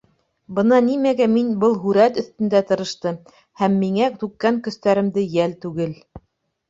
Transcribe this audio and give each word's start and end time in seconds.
Бына 0.59 0.77
нимәгә 0.85 1.27
мин 1.33 1.51
был 1.63 1.75
һүрәт 1.83 2.17
өҫтөндә 2.23 2.63
тырыштым, 2.71 3.21
һәм 3.63 3.77
миңә 3.85 4.09
түккән 4.25 4.59
көстәремде 4.69 5.27
йәл 5.29 5.55
түгел. 5.67 5.95